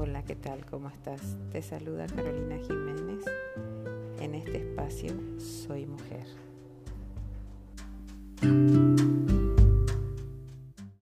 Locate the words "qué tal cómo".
0.22-0.88